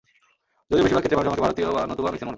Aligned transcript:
যদিও 0.69 0.83
বেশির 0.85 0.95
ভাগ 0.97 1.01
ক্ষেত্রে, 1.03 1.19
মানুষ 1.19 1.29
আমাকে 1.31 1.45
ভারতীয় 1.45 1.65
নতুবা 1.91 2.11
মেক্সিকান 2.11 2.11
মনে 2.11 2.19
করে। 2.19 2.29